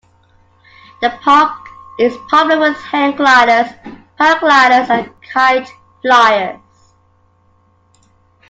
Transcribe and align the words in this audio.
The 1.03 1.11
park 1.21 1.67
is 1.99 2.17
popular 2.27 2.59
with 2.71 2.75
hang-gliders, 2.85 3.71
paragliders, 4.19 4.89
and 4.89 5.11
kite 5.31 5.69
flyers. 6.01 6.59